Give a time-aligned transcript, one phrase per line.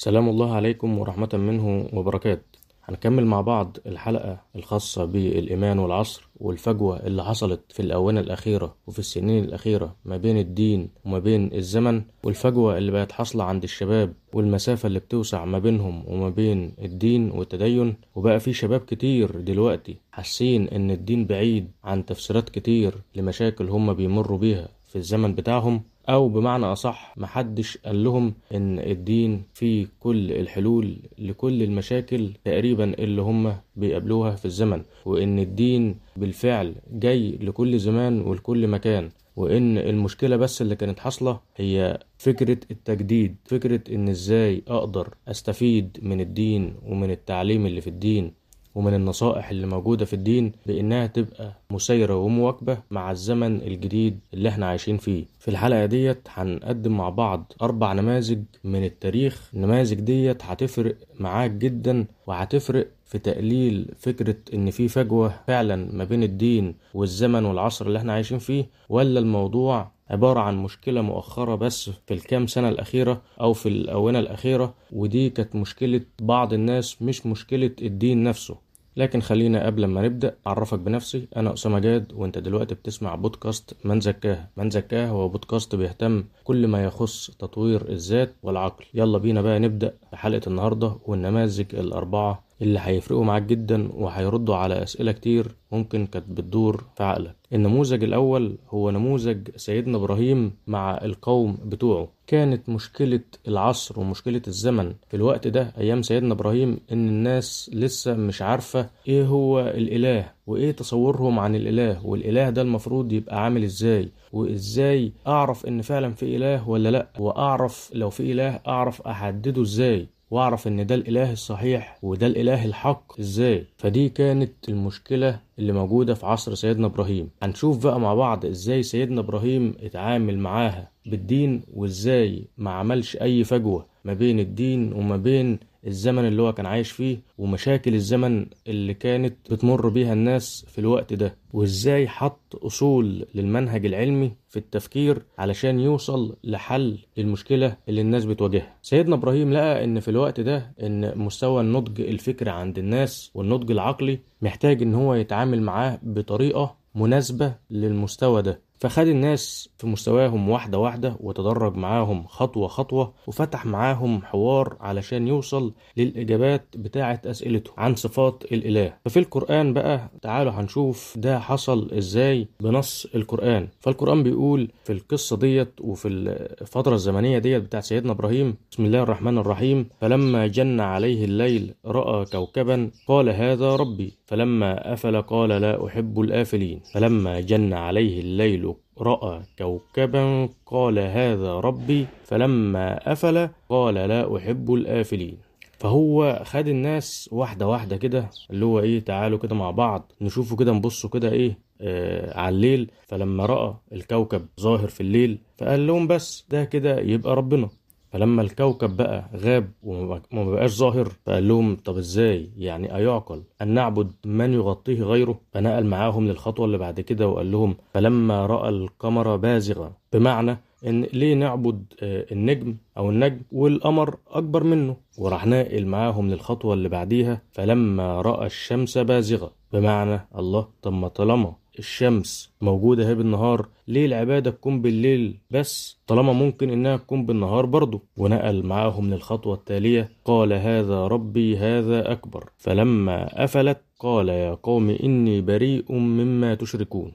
[0.00, 2.58] سلام الله عليكم ورحمة منه وبركاته.
[2.84, 9.44] هنكمل مع بعض الحلقة الخاصة بالإيمان والعصر والفجوة اللي حصلت في الآونة الأخيرة وفي السنين
[9.44, 14.98] الأخيرة ما بين الدين وما بين الزمن والفجوة اللي بقت حاصلة عند الشباب والمسافة اللي
[14.98, 17.94] بتوسع ما بينهم وما بين الدين والتدين.
[18.14, 24.38] وبقى في شباب كتير دلوقتي حاسين إن الدين بعيد عن تفسيرات كتير لمشاكل هم بيمروا
[24.38, 25.82] بيها في الزمن بتاعهم.
[26.08, 33.22] أو بمعنى أصح محدش قال لهم إن الدين فيه كل الحلول لكل المشاكل تقريبا اللي
[33.22, 40.62] هم بيقابلوها في الزمن وإن الدين بالفعل جاي لكل زمان ولكل مكان وإن المشكلة بس
[40.62, 47.66] اللي كانت حاصلة هي فكرة التجديد فكرة إن إزاي أقدر أستفيد من الدين ومن التعليم
[47.66, 48.32] اللي في الدين.
[48.74, 54.66] ومن النصائح اللي موجودة في الدين بإنها تبقى مسيرة ومواكبة مع الزمن الجديد اللي إحنا
[54.66, 55.24] عايشين فيه.
[55.38, 59.50] في الحلقة ديت هنقدم مع بعض أربع نماذج من التاريخ.
[59.54, 66.22] النماذج ديت هتفرق معاك جدا وهتفرق في تقليل فكرة إن في فجوة فعلا ما بين
[66.22, 72.14] الدين والزمن والعصر اللي إحنا عايشين فيه ولا الموضوع عبارة عن مشكلة مؤخرة بس في
[72.14, 78.22] الكام سنة الأخيرة أو في الآونة الأخيرة ودي كانت مشكلة بعض الناس مش مشكلة الدين
[78.22, 78.56] نفسه.
[78.96, 84.00] لكن خلينا قبل ما نبدأ أعرفك بنفسي أنا أسامة جاد وأنت دلوقتي بتسمع بودكاست من
[84.00, 88.84] زكاه من زكاه هو بودكاست بيهتم كل ما يخص تطوير الذات والعقل.
[88.94, 95.12] يلا بينا بقى نبدأ بحلقة النهاردة والنماذج الأربعة اللي هيفرقوا معاك جدا وهيردوا على أسئلة
[95.12, 97.36] كتير ممكن كانت بتدور في عقلك.
[97.52, 102.08] النموذج الأول هو نموذج سيدنا إبراهيم مع القوم بتوعه.
[102.26, 108.42] كانت مشكلة العصر ومشكلة الزمن في الوقت ده أيام سيدنا إبراهيم إن الناس لسه مش
[108.42, 115.12] عارفة إيه هو الإله وإيه تصورهم عن الإله والإله ده المفروض يبقى عامل إزاي وإزاي
[115.26, 120.08] أعرف إن فعلا في إله ولا لأ وأعرف لو في إله أعرف أحدده إزاي.
[120.30, 123.20] واعرف إن ده الإله الصحيح وده الإله الحق.
[123.20, 127.30] إزاي؟ فدي كانت المشكلة اللي موجودة في عصر سيدنا إبراهيم.
[127.42, 133.86] هنشوف بقى مع بعض إزاي سيدنا إبراهيم اتعامل معاها بالدين وإزاي ما عملش أي فجوة
[134.04, 139.34] ما بين الدين وما بين الزمن اللي هو كان عايش فيه ومشاكل الزمن اللي كانت
[139.52, 146.36] بتمر بيها الناس في الوقت ده وإزاي حط أصول للمنهج العلمي في التفكير علشان يوصل
[146.44, 148.76] لحل للمشكلة اللي الناس بتواجهها.
[148.82, 154.18] سيدنا إبراهيم لقى إن في الوقت ده إن مستوى النضج الفكري عند الناس والنضج العقلي
[154.42, 158.60] محتاج إن هو يتعامل معاه بطريقة مناسبة للمستوى ده.
[158.80, 165.72] فخد الناس في مستواهم واحدة واحدة وتدرج معاهم خطوة خطوة وفتح معاهم حوار علشان يوصل
[165.96, 168.94] للإجابات بتاعة أسئلتهم عن صفات الإله.
[169.04, 173.68] ففي القرآن بقى تعالوا هنشوف ده حصل إزاي بنص القرآن.
[173.80, 179.38] فالقرآن بيقول في القصة ديت وفي الفترة الزمنية ديت بتاعة سيدنا إبراهيم بسم الله الرحمن
[179.38, 186.20] الرحيم فلما جن عليه الليل رأى كوكبا قال هذا ربي فلما أفل قال لا أحب
[186.20, 186.80] الآفلين.
[186.94, 188.67] فلما جن عليه الليل
[189.00, 195.38] رأى كوكبا قال هذا ربي فلما أفل قال لا أحب الآفلين.
[195.78, 200.72] فهو خد الناس واحدة واحدة كده اللي هو إيه تعالوا كده مع بعض نشوفوا كده
[200.72, 202.90] نبصوا كده إيه آه على الليل.
[203.06, 207.68] فلما رأى الكوكب ظاهر في الليل فقال لهم بس ده كده يبقى ربنا.
[208.12, 214.12] فلما الكوكب بقى غاب وما بقاش ظاهر فقال لهم طب إزاي؟ يعني أيعقل أن نعبد
[214.24, 219.92] من يغطيه غيره؟ فنقل معاهم للخطوة اللي بعد كده وقال لهم فلما رأى القمر بازغا
[220.12, 226.88] بمعنى إن ليه نعبد النجم أو النجم والقمر أكبر منه؟ وراح ناقل معاهم للخطوة اللي
[226.88, 234.06] بعديها فلما رأى الشمس بازغه بمعنى الله طب ما طالما الشمس موجودة اهي بالنهار ليه
[234.06, 240.52] العبادة تكون بالليل؟ بس طالما ممكن إنها تكون بالنهار برضه ونقل معاهم للخطوة التالية قال
[240.52, 242.44] هذا ربي هذا أكبر.
[242.58, 247.12] فلما أفلت قال يا قوم إني بريء مما تشركون.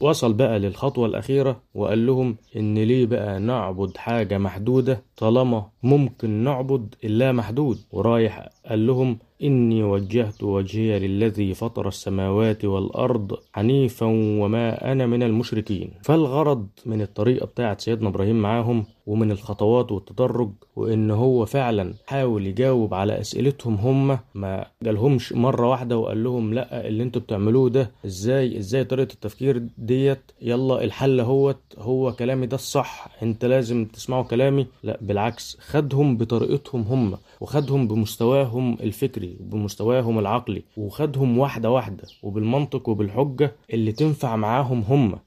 [0.00, 6.94] فوصل بقى للخطوة الأخيرة وقال لهم إن ليه بقى نعبد حاجة محدودة طالما ممكن نعبد
[7.04, 7.78] اللا محدود.
[7.92, 14.06] ورايح قال لهم إني وجهت وجهي للذي فطر السماوات والأرض حنيفا
[14.40, 15.90] وما أنا من المشركين.
[16.02, 22.94] فالغرض من الطريقة بتاعت سيدنا إبراهيم معاهم ومن الخطوات والتدرج وإن هو فعلا حاول يجاوب
[22.94, 28.58] على أسئلتهم هم ما جالهمش مرة واحدة وقال لهم لأ اللي أنتوا بتعملوه ده إزاي
[28.58, 34.66] إزاي طريقة التفكير ديت؟ يلا الحل هوت هو كلامي ده الصح أنت لازم تسمعوا كلامي.
[34.82, 39.33] لأ بالعكس خدهم بطريقتهم هم وخدهم بمستواهم الفكري.
[39.40, 45.18] وبمستواهم العقلي وخدهم واحدة واحدة وبالمنطق وبالحجة اللي تنفع معاهم هم.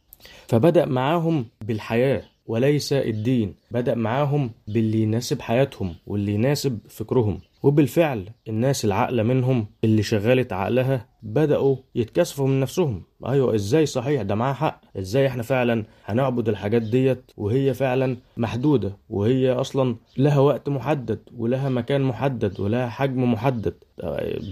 [0.48, 7.39] فبدأ معاهم بالحياة وليس الدين بدأ معاهم باللي يناسب حياتهم واللي يناسب فكرهم.
[7.63, 13.02] وبالفعل الناس العاقلة منهم اللي شغلت عقلها بدأوا يتكسفوا من نفسهم.
[13.28, 14.81] أيوة إزاي صحيح؟ ده معاه حق.
[14.98, 21.69] إزاي إحنا فعلا هنعبد الحاجات ديت وهي فعلا محدودة وهي أصلا لها وقت محدد ولها
[21.69, 23.74] مكان محدد ولها حجم محدد.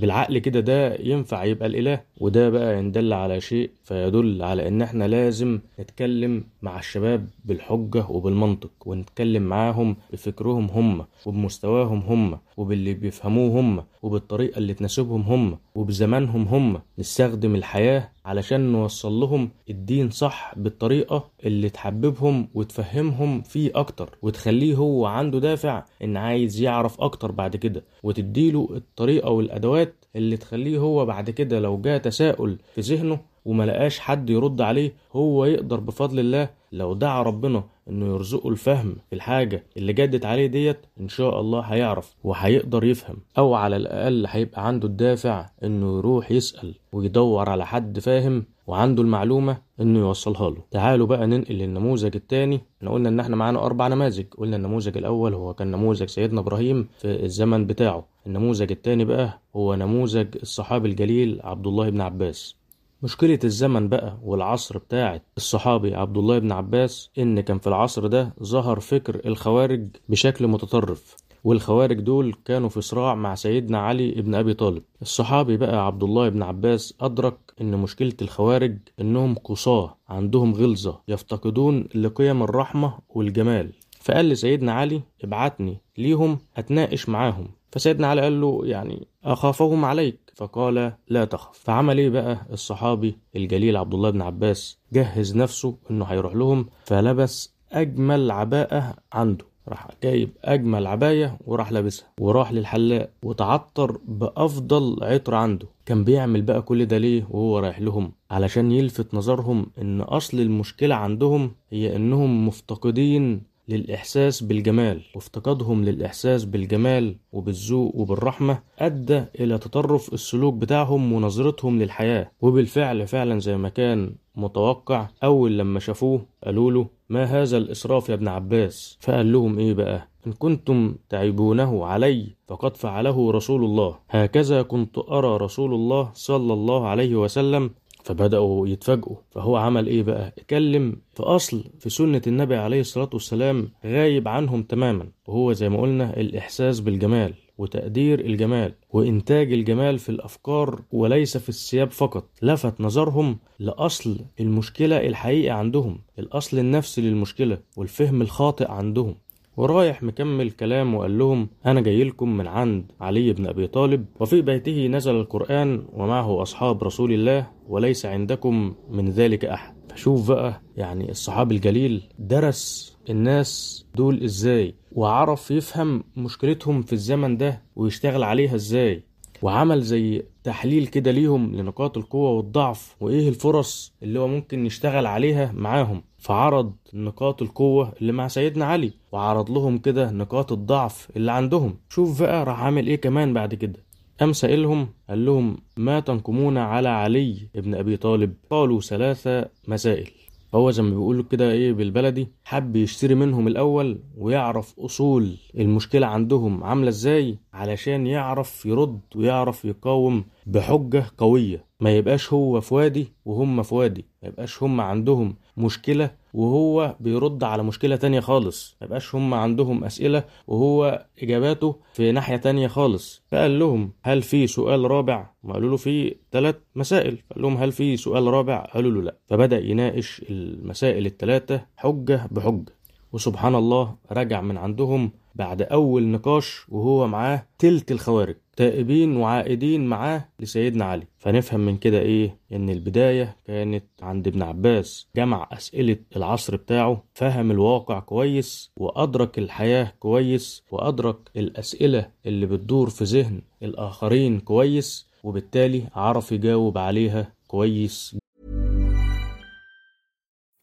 [0.02, 4.82] بالعقل كده ده ينفع يبقى الإله وده بقى إن دل على شيء فيدل على إن
[4.82, 13.60] إحنا لازم نتكلم مع الشباب بالحجة وبالمنطق ونتكلم معاهم بفكرهم هم وبمستواهم هم وباللي بيفهموه
[13.60, 16.55] هم وبالطريقة اللي تناسبهم هم وبزمانهم هم
[17.00, 25.06] نستخدم الحياة علشان نوصل لهم الدين صح بالطريقة اللي تحببهم وتفهمهم فيه أكتر وتخليه هو
[25.06, 31.30] عنده دافع إن عايز يعرف أكتر بعد كده وتديله الطريقة والأدوات اللي تخليه هو بعد
[31.30, 36.50] كده لو جاء تساؤل في ذهنه وما لقاش حد يرد عليه هو يقدر بفضل الله
[36.72, 41.60] لو دعا ربنا إنه يرزقه الفهم في الحاجة اللي جدت عليه ديت إن شاء الله
[41.60, 43.18] هيعرف وهيقدر يفهم.
[43.38, 49.58] أو على الأقل هيبقى عنده الدافع إنه يروح يسأل ويدور على حد فاهم وعنده المعلومة
[49.82, 50.64] إنه يوصلها له.
[50.72, 52.62] تعالوا بقى ننقل للنموذج التاني.
[52.78, 54.26] إحنا قلنا إن إحنا معانا أربع نماذج.
[54.38, 58.06] قلنا النموذج الأول هو كان نموذج سيدنا إبراهيم في الزمن بتاعه.
[58.28, 62.56] النموذج التاني بقى هو نموذج الصحابي الجليل عبد الله بن عباس.
[63.06, 68.34] مشكلة الزمن بقى والعصر بتاعت الصحابي عبد الله بن عباس إن كان في العصر ده
[68.44, 74.54] ظهر فكر الخوارج بشكل متطرف والخوارج دول كانوا في صراع مع سيدنا علي بن أبي
[74.54, 74.84] طالب.
[75.02, 81.88] الصحابي بقى عبد الله بن عباس أدرك إن مشكلة الخوارج إنهم قصاة عندهم غلظة يفتقدون
[81.96, 83.72] لقيم الرحمة والجمال.
[84.01, 87.48] فقال لسيدنا علي ابعتني ليهم أتناقش معاهم.
[87.75, 90.19] فسيدنا علي قال له يعني أخافهم عليك.
[90.36, 91.60] فقال لا تخف.
[91.60, 97.56] فعمل إيه بقى؟ الصحابي الجليل عبد الله بن عباس جهز نفسه إنه هيروح لهم فلبس
[97.72, 99.45] أجمل عباءة عنده.
[99.68, 105.68] راح جايب أجمل عباية وراح لابسها وراح للحلاق وتعطر بأفضل عطر عنده.
[105.86, 110.95] كان بيعمل بقى كل ده ليه وهو رايح لهم؟ علشان يلفت نظرهم إن أصل المشكلة
[110.95, 120.54] عندهم هي إنهم مفتقدين للإحساس بالجمال وافتقادهم للإحساس بالجمال وبالذوق وبالرحمة أدى إلى تطرف السلوك
[120.54, 122.32] بتاعهم ونظرتهم للحياة.
[122.42, 128.14] وبالفعل فعلا زي ما كان متوقع أول لما شافوه قالوا له ما هذا الإسراف يا
[128.14, 133.96] ابن عباس؟ فقال لهم إيه بقى؟ إن كنتم تعيبونه علي فقد فعله رسول الله.
[134.10, 137.72] هكذا كنت أرى رسول الله صلى الله عليه وسلم
[138.06, 139.16] فبدأوا يتفاجئوا.
[139.31, 144.63] فهو عمل إيه بقى؟ اتكلم في أصل في سنة النبي عليه الصلاة والسلام غايب عنهم
[144.63, 145.07] تماما.
[145.28, 151.92] وهو زي ما قلنا الإحساس بالجمال وتقدير الجمال وإنتاج الجمال في الأفكار وليس في الثياب
[151.92, 152.30] فقط.
[152.42, 159.16] لفت نظرهم لأصل المشكلة الحقيقة عندهم الأصل النفسي للمشكلة والفهم الخاطئ عندهم.
[159.57, 164.41] ورايح مكمل كلام وقال لهم أنا جاي لكم من عند علي بن أبي طالب وفي
[164.41, 169.75] بيته نزل القرآن ومعه أصحاب رسول الله وليس عندكم من ذلك أحد.
[169.89, 177.62] فشوف بقى يعني الصحابي الجليل درس الناس دول إزاي وعرف يفهم مشكلتهم في الزمن ده
[177.75, 179.03] ويشتغل عليها إزاي
[179.41, 185.52] وعمل زي تحليل كده ليهم لنقاط القوة والضعف وإيه الفرص اللي هو ممكن يشتغل عليها
[185.56, 186.04] معاهم.
[186.18, 191.78] فعرض نقاط القوة اللي مع سيدنا علي وعرض لهم كده نقاط الضعف اللي عندهم.
[191.90, 193.86] شوف بقى راح عامل إيه كمان بعد كده.
[194.20, 200.10] قام سائلهم قال لهم ما تنقمون على علي ابن أبي طالب؟ قالوا ثلاثة مسائل.
[200.56, 206.64] هو زي ما بيقولوا كده إيه بالبلدي حب يشتري منهم الأول ويعرف أصول المشكلة عندهم
[206.64, 211.66] عاملة إزاي علشان يعرف يرد ويعرف يقاوم بحجة قوية.
[211.80, 215.36] ما يبقاش هو في وادي وهم في وادي ما يبقاش هم عندهم.
[215.58, 218.78] مشكلة وهو بيرد على مشكلة تانية خالص.
[218.82, 223.24] ما يبقاش هم عندهم أسئلة وهو إجاباته في ناحية تانية خالص.
[223.32, 227.18] فقال لهم هل في سؤال رابع؟ ما قالوا له في ثلاث مسائل.
[227.30, 229.16] فقال لهم هل في سؤال رابع؟ قالوا له لا.
[229.28, 232.76] فبدأ يناقش المسائل الثلاثة حجة بحجة.
[233.14, 238.36] وسبحان الله رجع من عندهم بعد أول نقاش وهو معاه تلت الخوارج.
[238.56, 241.08] تائبين وعائدين معاه لسيدنا علي.
[241.18, 245.08] فنفهم من كده إيه؟ إن البداية كانت عند ابن عباس.
[245.16, 253.04] جمع أسئلة العصر بتاعه فهم الواقع كويس وأدرك الحياة كويس وأدرك الأسئلة اللي بتدور في
[253.04, 258.18] ذهن الآخرين كويس وبالتالي عرف يجاوب عليها كويس.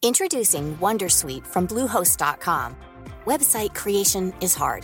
[0.05, 2.69] Introducing Wondersuite from Bluehost.com.
[3.25, 4.83] Website creation is hard,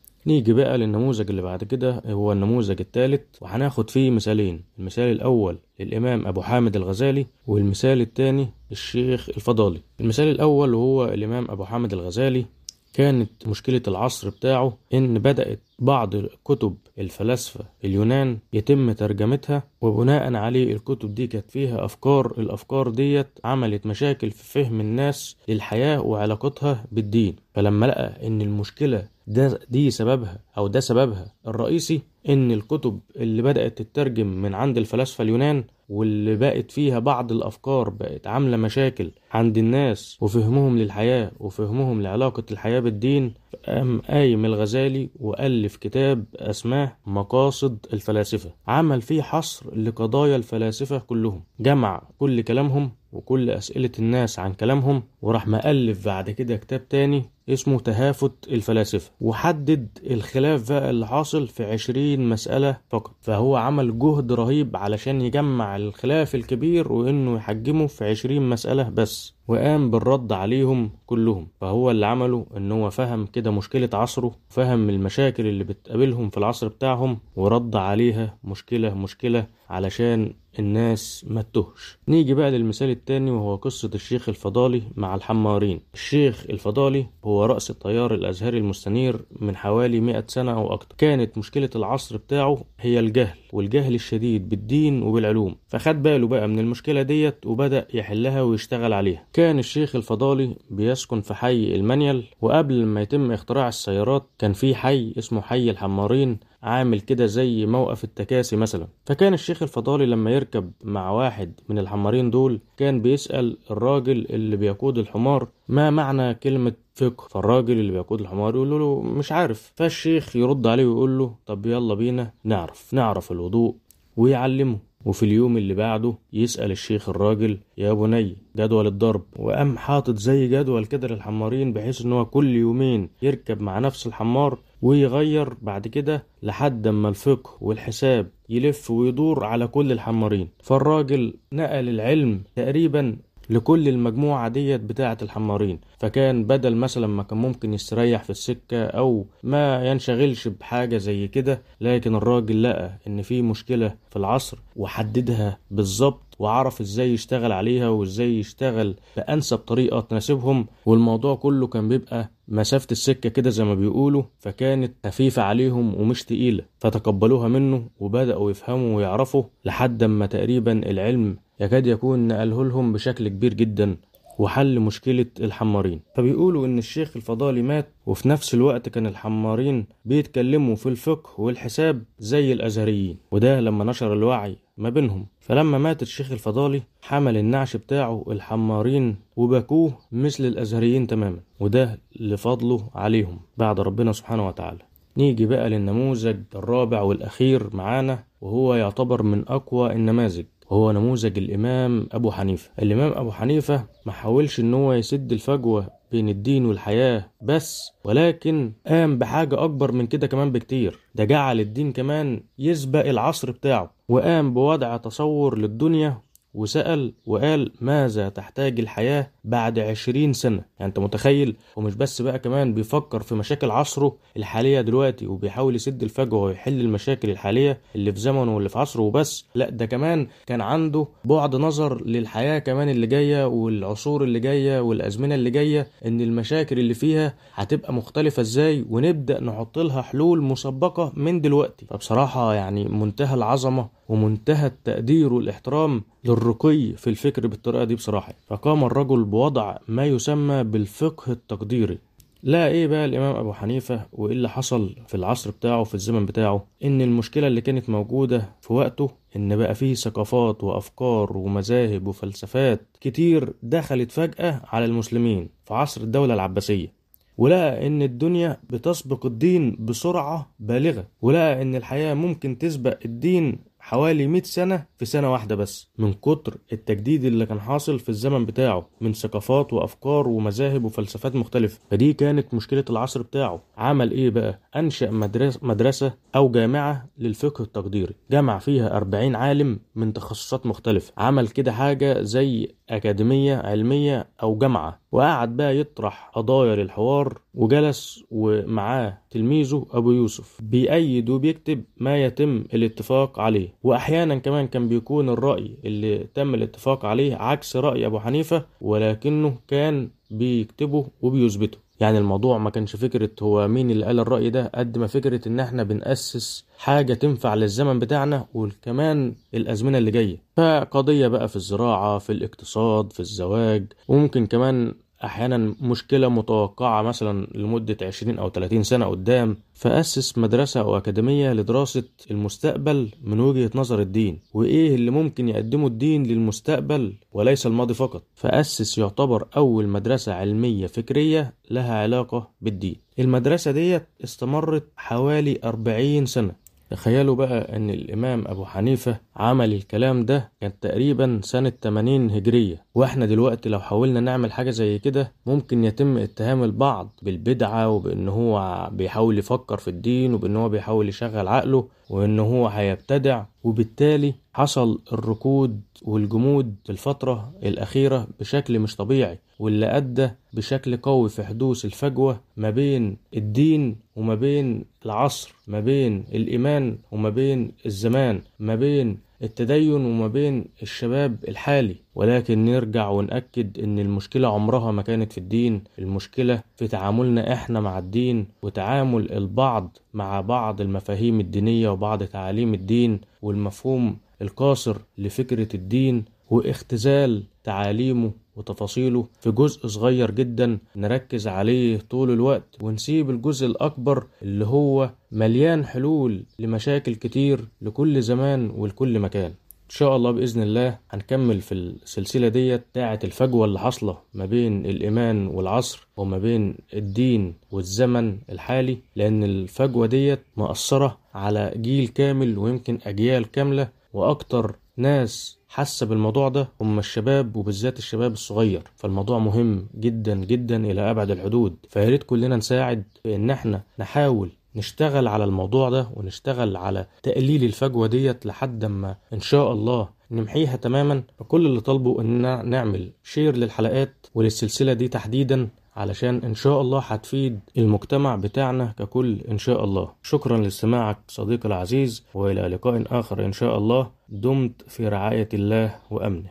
[0.27, 4.63] نيجي بقى للنموذج اللي بعد كده هو النموذج الثالث وهناخد فيه مثالين.
[4.79, 9.81] المثال الأول للإمام أبو حامد الغزالي والمثال الثاني الشيخ الفضالي.
[10.01, 12.45] المثال الأول هو الإمام أبو حامد الغزالي
[12.93, 21.15] كانت مشكلة العصر بتاعه إن بدأت بعض كتب الفلاسفة اليونان يتم ترجمتها وبناء عليه الكتب
[21.15, 27.35] دي كانت فيها أفكار الأفكار ديت عملت مشاكل في فهم الناس للحياة وعلاقتها بالدين.
[27.53, 33.81] فلما لقى إن المشكلة ده دي سببها أو ده سببها الرئيسي إن الكتب اللي بدأت
[33.81, 40.17] تترجم من عند الفلاسفة اليونان واللي بقت فيها بعض الأفكار بقت عاملة مشاكل عند الناس
[40.21, 43.33] وفهمهم للحياة وفهمهم لعلاقة الحياة بالدين
[43.67, 48.51] قام قايم الغزالي وألف كتاب أسماه مقاصد الفلاسفة.
[48.67, 51.43] عمل فيه حصر لقضايا الفلاسفة كلهم.
[51.59, 57.79] جمع كل كلامهم وكل أسئلة الناس عن كلامهم وراح مألف بعد كده كتاب تاني اسمه
[57.79, 63.15] تهافت الفلاسفة وحدد الخلاف بقى اللي حاصل في عشرين مسألة فقط.
[63.21, 69.91] فهو عمل جهد رهيب علشان يجمع الخلاف الكبير وإنه يحجمه في عشرين مسألة بس وقام
[69.91, 71.47] بالرد عليهم كلهم.
[71.61, 76.67] فهو اللي عمله إن هو فهم كده مشكلة عصره فهم المشاكل اللي بتقابلهم في العصر
[76.67, 83.91] بتاعهم ورد عليها مشكلة مشكلة علشان الناس ما تتهش نيجي بقى للمثال التاني وهو قصة
[83.95, 85.81] الشيخ الفضالي مع الحمارين.
[85.93, 90.95] الشيخ الفضالي هو رأس التيار الأزهري المستنير من حوالي 100 سنة أو أكتر.
[90.97, 95.55] كانت مشكلة العصر بتاعه هي الجهل والجهل الشديد بالدين وبالعلوم.
[95.67, 99.27] فخد باله بقى من المشكلة ديت وبدأ يحلها ويشتغل عليها.
[99.33, 105.13] كان الشيخ الفضالي بيسكن في حي المنيل وقبل ما يتم اختراع السيارات كان في حي
[105.17, 106.39] اسمه حي الحمارين.
[106.63, 108.87] عامل كده زي موقف التكاسي مثلا.
[109.05, 114.97] فكان الشيخ الفضالي لما يركب مع واحد من الحمارين دول كان بيسأل الراجل اللي بيقود
[114.97, 119.73] الحمار ما معنى كلمة فقه؟ فالراجل اللي بيقود الحمار يقول له مش عارف.
[119.75, 123.75] فالشيخ يرد عليه ويقول له طب يلا بينا نعرف نعرف الوضوء
[124.17, 124.90] ويعلمه.
[125.05, 129.21] وفي اليوم اللي بعده يسأل الشيخ الراجل يا بني جدول الضرب.
[129.39, 134.57] وقام حاطط زي جدول كده للحمارين بحيث إن هو كل يومين يركب مع نفس الحمار
[134.81, 140.47] ويغير بعد كده لحد أما الفقه والحساب يلف ويدور على كل الحمارين.
[140.63, 143.17] فالراجل نقل العلم تقريبا
[143.49, 145.79] لكل المجموعة ديت بتاعة الحمارين.
[145.99, 151.61] فكان بدل مثلا ما كان ممكن يستريح في السكة أو ما ينشغلش بحاجة زي كده
[151.81, 158.39] لكن الراجل لقى إن في مشكلة في العصر وحددها بالظبط وعرف إزاي يشتغل عليها وإزاي
[158.39, 160.67] يشتغل بأنسب طريقة تناسبهم.
[160.85, 166.63] والموضوع كله كان بيبقى مسافة السكة كده زي ما بيقولوا فكانت خفيفة عليهم ومش تقيلة.
[166.79, 173.53] فتقبلوها منه وبدأوا يفهموا ويعرفوا لحد ما تقريبا العلم يكاد يكون نقله لهم بشكل كبير
[173.53, 173.97] جدا
[174.39, 175.99] وحل مشكلة الحمارين.
[176.15, 182.53] فبيقولوا إن الشيخ الفضالي مات وفي نفس الوقت كان الحمارين بيتكلموا في الفقه والحساب زي
[182.53, 185.25] الأزهريين وده لما نشر الوعي ما بينهم.
[185.39, 193.39] فلما مات الشيخ الفضالي حمل النعش بتاعه الحمارين وبكوه مثل الأزهريين تماما وده لفضله عليهم
[193.57, 194.79] بعد ربنا سبحانه وتعالى.
[195.17, 200.45] نيجي بقى للنموذج الرابع والأخير معانا وهو يعتبر من أقوى النماذج.
[200.71, 202.69] وهو نموذج الإمام أبو حنيفة.
[202.81, 209.17] الإمام أبو حنيفة ما حاولش إن هو يسد الفجوة بين الدين والحياة بس ولكن قام
[209.17, 210.99] بحاجة أكبر من كده كمان بكتير.
[211.15, 216.21] ده جعل الدين كمان يسبق العصر بتاعه وقام بوضع تصور للدنيا
[216.53, 222.73] وسأل وقال ماذا تحتاج الحياة بعد عشرين سنة؟ يعني أنت متخيل؟ ومش بس بقى كمان
[222.73, 228.55] بيفكر في مشاكل عصره الحالية دلوقتي وبيحاول يسد الفجوة ويحل المشاكل الحالية اللي في زمنه
[228.55, 229.45] واللي في عصره وبس.
[229.55, 235.35] لا ده كمان كان عنده بعد نظر للحياة كمان اللي جاية والعصور اللي جاية والأزمنة
[235.35, 241.41] اللي جاية إن المشاكل اللي فيها هتبقى مختلفة إزاي؟ ونبدأ نحط لها حلول مسبقة من
[241.41, 241.85] دلوقتي.
[241.85, 248.33] فبصراحة يعني منتهى العظمة ومنتهى التقدير والإحترام للرقي في الفكر بالطريقة دي بصراحة.
[248.47, 251.97] فقام الرجل بوضع ما يسمى بالفقه التقديري.
[252.43, 256.65] لا إيه بقى الإمام أبو حنيفة وإيه اللي حصل في العصر بتاعه في الزمن بتاعه؟
[256.83, 263.53] إن المشكلة اللي كانت موجودة في وقته إن بقى فيه ثقافات وأفكار ومذاهب وفلسفات كتير
[263.63, 267.01] دخلت فجأة على المسلمين في عصر الدولة العباسية.
[267.37, 271.07] ولقى إن الدنيا بتسبق الدين بسرعة بالغة.
[271.21, 276.57] ولقى إن الحياة ممكن تسبق الدين حوالي 100 سنة في سنة واحدة بس من كتر
[276.73, 281.79] التجديد اللي كان حاصل في الزمن بتاعه من ثقافات وأفكار ومذاهب وفلسفات مختلفة.
[281.91, 283.61] فدي كانت مشكلة العصر بتاعه.
[283.77, 288.13] عمل إيه بقى؟ أنشأ مدرسة, مدرسة أو جامعة للفقه التقديري.
[288.31, 291.13] جمع فيها 40 عالم من تخصصات مختلفة.
[291.17, 295.01] عمل كده حاجة زي أكاديمية علمية أو جامعة.
[295.11, 300.57] وقعد بقى يطرح قضايا للحوار وجلس ومعاه تلميذه أبو يوسف.
[300.61, 303.73] بيأيد وبيكتب ما يتم الاتفاق عليه.
[303.83, 310.09] وأحيانا كمان كان بيكون الرأي اللي تم الاتفاق عليه عكس رأي أبو حنيفة ولكنه كان
[310.31, 311.77] بيكتبه وبيثبته.
[311.99, 315.59] يعني الموضوع ما كانش فكرة هو مين اللي قال الرأي ده قد ما فكرة إن
[315.59, 320.37] إحنا بنأسس حاجة تنفع للزمن بتاعنا وكمان الأزمنة اللي جاية.
[320.57, 324.93] فقضية بقى في الزراعة في الاقتصاد في الزواج وممكن كمان
[325.23, 332.03] أحيانا مشكلة متوقعة مثلا لمدة 20 أو 30 سنة قدام فأسس مدرسة أو أكاديمية لدراسة
[332.31, 338.23] المستقبل من وجهة نظر الدين وإيه اللي ممكن يقدمه الدين للمستقبل وليس الماضي فقط.
[338.35, 342.95] فأسس يعتبر أول مدرسة علمية فكرية لها علاقة بالدين.
[343.19, 346.60] المدرسة ديت استمرت حوالي 40 سنة.
[346.91, 352.85] تخيلوا بقى إن الإمام أبو حنيفة عمل الكلام ده كان تقريبا سنة 80 هجرية.
[352.95, 358.89] وإحنا دلوقتي لو حاولنا نعمل حاجة زي كده ممكن يتم اتهام البعض بالبدعة وبإن هو
[358.93, 363.43] بيحاول يفكر في الدين وبإن هو بيحاول يشغل عقله وإن هو هيبتدع.
[363.63, 371.43] وبالتالي حصل الركود والجمود في الفترة الأخيرة بشكل مش طبيعي واللي أدى بشكل قوي في
[371.43, 378.75] حدوث الفجوة ما بين الدين وما بين العصر ما بين الإيمان وما بين الزمان ما
[378.75, 381.95] بين التدين وما بين الشباب الحالي.
[382.15, 387.99] ولكن نرجع ونأكد إن المشكلة عمرها ما كانت في الدين المشكلة في تعاملنا إحنا مع
[387.99, 397.43] الدين وتعامل البعض مع بعض المفاهيم الدينية وبعض تعاليم الدين والمفهوم القاصر لفكرة الدين واختزال
[397.63, 405.09] تعاليمه وتفاصيله في جزء صغير جدا نركز عليه طول الوقت ونسيب الجزء الأكبر اللي هو
[405.31, 409.51] مليان حلول لمشاكل كتير لكل زمان ولكل مكان.
[409.91, 414.85] إن شاء الله بإذن الله هنكمل في السلسلة ديت بتاعة الفجوة اللي حاصلة ما بين
[414.85, 422.99] الإيمان والعصر وما بين الدين والزمن الحالي لأن الفجوة ديت مأثرة على جيل كامل ويمكن
[423.05, 428.83] أجيال كاملة وأكتر ناس حاسة بالموضوع ده هم الشباب وبالذات الشباب الصغير.
[428.95, 431.75] فالموضوع مهم جدا جدا إلى أبعد الحدود.
[431.89, 438.07] فياريت كلنا نساعد في إن إحنا نحاول نشتغل على الموضوع ده ونشتغل على تقليل الفجوة
[438.07, 441.23] ديت لحد ما إن شاء الله نمحيها تماما.
[441.39, 445.69] فكل اللي طالبه إننا نعمل شير للحلقات وللسلسلة دي تحديدا.
[445.95, 450.09] علشان إن شاء الله هتفيد المجتمع بتاعنا ككل إن شاء الله.
[450.23, 454.11] شكرا لاستماعك صديقي العزيز وإلى لقاء آخر إن شاء الله.
[454.29, 456.49] دمت في رعاية الله وأمنه.